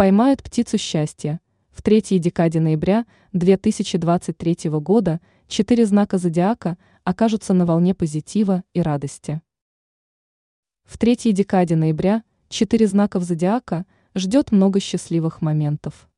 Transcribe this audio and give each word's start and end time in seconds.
поймают 0.00 0.42
птицу 0.42 0.78
счастья. 0.78 1.42
В 1.70 1.82
третьей 1.82 2.18
декаде 2.18 2.58
ноября 2.58 3.04
2023 3.34 4.70
года 4.80 5.20
четыре 5.46 5.84
знака 5.84 6.16
зодиака 6.16 6.78
окажутся 7.04 7.52
на 7.52 7.66
волне 7.66 7.94
позитива 7.94 8.64
и 8.72 8.80
радости. 8.80 9.42
В 10.84 10.96
третьей 10.96 11.32
декаде 11.32 11.76
ноября 11.76 12.24
четыре 12.48 12.86
знаков 12.86 13.24
зодиака 13.24 13.84
ждет 14.14 14.52
много 14.52 14.80
счастливых 14.80 15.42
моментов. 15.42 16.08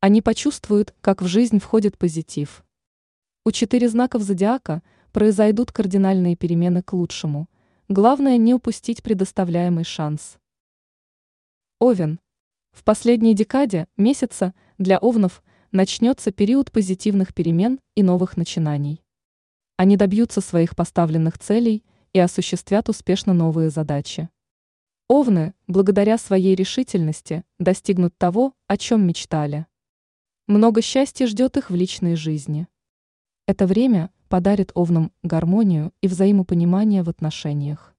Они 0.00 0.22
почувствуют, 0.22 0.94
как 1.02 1.20
в 1.20 1.26
жизнь 1.26 1.58
входит 1.58 1.98
позитив. 1.98 2.64
У 3.44 3.50
четыре 3.50 3.90
знаков 3.90 4.22
зодиака 4.22 4.82
произойдут 5.12 5.70
кардинальные 5.70 6.34
перемены 6.34 6.82
к 6.82 6.94
лучшему. 6.94 7.50
Главное 7.90 8.38
не 8.38 8.54
упустить 8.54 9.02
предоставляемый 9.02 9.84
шанс. 9.84 10.38
Овен. 11.78 12.21
В 12.72 12.84
последней 12.84 13.34
декаде 13.34 13.86
месяца 13.96 14.54
для 14.78 14.98
овнов 14.98 15.42
начнется 15.70 16.32
период 16.32 16.72
позитивных 16.72 17.34
перемен 17.34 17.78
и 17.94 18.02
новых 18.02 18.36
начинаний. 18.36 19.04
Они 19.76 19.96
добьются 19.96 20.40
своих 20.40 20.74
поставленных 20.74 21.38
целей 21.38 21.84
и 22.12 22.18
осуществят 22.18 22.88
успешно 22.88 23.32
новые 23.34 23.70
задачи. 23.70 24.28
Овны, 25.08 25.54
благодаря 25.66 26.16
своей 26.16 26.54
решительности, 26.54 27.44
достигнут 27.58 28.16
того, 28.16 28.54
о 28.66 28.76
чем 28.76 29.06
мечтали. 29.06 29.66
Много 30.46 30.80
счастья 30.82 31.26
ждет 31.26 31.56
их 31.56 31.70
в 31.70 31.74
личной 31.74 32.16
жизни. 32.16 32.66
Это 33.46 33.66
время 33.66 34.10
подарит 34.28 34.72
овнам 34.74 35.12
гармонию 35.22 35.92
и 36.00 36.08
взаимопонимание 36.08 37.02
в 37.02 37.10
отношениях. 37.10 37.94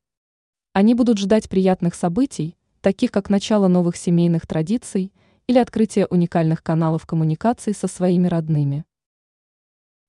Они 0.73 0.95
будут 0.95 1.19
ждать 1.19 1.49
приятных 1.49 1.93
событий, 1.93 2.57
таких 2.83 3.11
как 3.11 3.29
начало 3.29 3.69
новых 3.69 3.95
семейных 3.95 4.45
традиций 4.45 5.13
или 5.47 5.57
открытие 5.57 6.05
уникальных 6.05 6.61
каналов 6.61 7.05
коммуникации 7.05 7.71
со 7.71 7.87
своими 7.87 8.27
родными. 8.27 8.83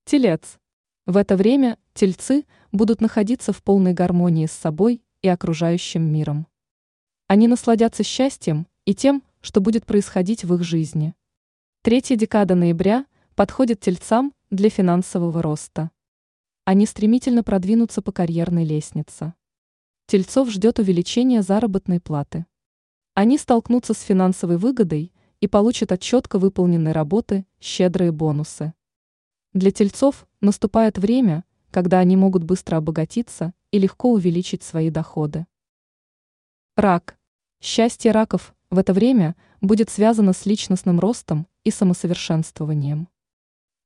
Телец. 0.04 0.58
В 1.06 1.16
это 1.16 1.36
время 1.36 1.78
тельцы 1.94 2.44
будут 2.72 3.00
находиться 3.00 3.52
в 3.52 3.62
полной 3.62 3.92
гармонии 3.94 4.46
с 4.46 4.52
собой 4.52 5.02
и 5.22 5.28
окружающим 5.28 6.02
миром. 6.02 6.48
Они 7.28 7.46
насладятся 7.46 8.02
счастьем 8.02 8.66
и 8.84 8.94
тем, 8.94 9.22
что 9.40 9.60
будет 9.60 9.86
происходить 9.86 10.44
в 10.44 10.52
их 10.54 10.64
жизни. 10.64 11.14
Третья 11.82 12.16
декада 12.16 12.56
ноября 12.56 13.06
подходит 13.36 13.80
тельцам 13.80 14.34
для 14.50 14.68
финансового 14.68 15.40
роста. 15.42 15.92
Они 16.64 16.86
стремительно 16.86 17.44
продвинутся 17.44 18.02
по 18.02 18.10
карьерной 18.10 18.64
лестнице. 18.64 19.34
Тельцов 20.06 20.50
ждет 20.50 20.80
увеличение 20.80 21.42
заработной 21.42 22.00
платы. 22.00 22.46
Они 23.14 23.38
столкнутся 23.38 23.94
с 23.94 24.00
финансовой 24.00 24.56
выгодой 24.56 25.12
и 25.40 25.46
получат 25.46 25.92
от 25.92 26.00
четко 26.00 26.40
выполненной 26.40 26.90
работы 26.90 27.46
щедрые 27.60 28.10
бонусы. 28.10 28.74
Для 29.52 29.70
тельцов 29.70 30.26
наступает 30.40 30.98
время, 30.98 31.44
когда 31.70 32.00
они 32.00 32.16
могут 32.16 32.42
быстро 32.42 32.76
обогатиться 32.76 33.54
и 33.70 33.78
легко 33.78 34.10
увеличить 34.10 34.64
свои 34.64 34.90
доходы. 34.90 35.46
Рак. 36.74 37.16
Счастье 37.60 38.10
раков 38.10 38.52
в 38.70 38.78
это 38.78 38.92
время 38.92 39.36
будет 39.60 39.90
связано 39.90 40.32
с 40.32 40.44
личностным 40.44 40.98
ростом 40.98 41.46
и 41.62 41.70
самосовершенствованием. 41.70 43.08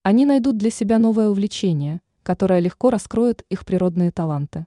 Они 0.02 0.24
найдут 0.24 0.56
для 0.56 0.70
себя 0.70 0.98
новое 0.98 1.28
увлечение, 1.28 2.00
которое 2.22 2.60
легко 2.60 2.88
раскроет 2.88 3.44
их 3.50 3.66
природные 3.66 4.10
таланты. 4.10 4.66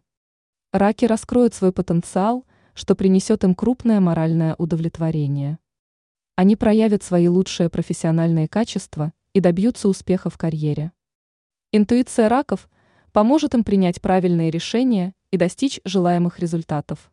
Раки 0.71 1.05
раскроют 1.05 1.55
свой 1.55 1.71
потенциал, 1.71 2.45
что 2.73 2.95
принесет 2.95 3.43
им 3.43 3.55
крупное 3.55 3.99
моральное 3.99 4.55
удовлетворение. 4.57 5.59
Они 6.35 6.55
проявят 6.55 7.03
свои 7.03 7.27
лучшие 7.27 7.69
профессиональные 7.69 8.47
качества 8.47 9.13
и 9.33 9.39
добьются 9.39 9.87
успеха 9.87 10.29
в 10.29 10.37
карьере. 10.37 10.91
Интуиция 11.71 12.29
раков 12.29 12.69
поможет 13.11 13.53
им 13.53 13.63
принять 13.63 14.01
правильные 14.01 14.49
решения 14.49 15.13
и 15.31 15.37
достичь 15.37 15.79
желаемых 15.85 16.39
результатов. 16.39 17.11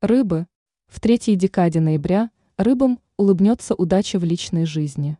Рыбы. 0.00 0.46
В 0.86 1.00
третьей 1.00 1.36
декаде 1.36 1.80
ноября 1.80 2.30
рыбам 2.56 3.00
улыбнется 3.16 3.74
удача 3.74 4.18
в 4.18 4.24
личной 4.24 4.64
жизни. 4.64 5.18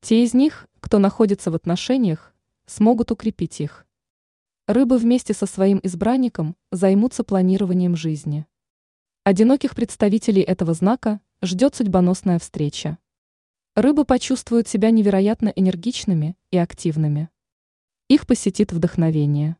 Те 0.00 0.22
из 0.22 0.34
них, 0.34 0.68
кто 0.80 0.98
находится 0.98 1.50
в 1.50 1.54
отношениях, 1.54 2.34
смогут 2.66 3.10
укрепить 3.10 3.60
их. 3.60 3.85
Рыбы 4.68 4.98
вместе 4.98 5.32
со 5.32 5.46
своим 5.46 5.78
избранником 5.84 6.56
займутся 6.72 7.22
планированием 7.22 7.94
жизни. 7.94 8.46
Одиноких 9.22 9.76
представителей 9.76 10.42
этого 10.42 10.74
знака 10.74 11.20
ждет 11.40 11.76
судьбоносная 11.76 12.40
встреча. 12.40 12.98
Рыбы 13.76 14.04
почувствуют 14.04 14.66
себя 14.66 14.90
невероятно 14.90 15.50
энергичными 15.50 16.36
и 16.50 16.58
активными. 16.58 17.28
Их 18.08 18.26
посетит 18.26 18.72
вдохновение. 18.72 19.56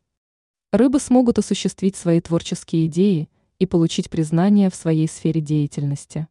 Рыбы 0.72 0.98
смогут 0.98 1.38
осуществить 1.38 1.94
свои 1.94 2.20
творческие 2.20 2.86
идеи 2.86 3.28
и 3.60 3.66
получить 3.66 4.10
признание 4.10 4.70
в 4.70 4.74
своей 4.74 5.06
сфере 5.06 5.40
деятельности. 5.40 6.26